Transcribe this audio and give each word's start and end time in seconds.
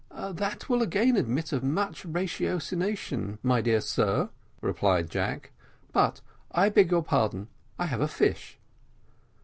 "That 0.31 0.67
will 0.67 0.81
again 0.81 1.15
admit 1.15 1.53
of 1.53 1.63
much 1.63 2.05
ratiocination, 2.05 3.37
my 3.43 3.61
dear 3.61 3.79
sir," 3.81 4.31
replied 4.59 5.11
Jack; 5.11 5.51
"but 5.93 6.21
I 6.51 6.69
beg 6.69 6.89
your 6.89 7.03
pardon, 7.03 7.49
I 7.77 7.85
have 7.85 8.01
a 8.01 8.07
fish." 8.07 8.57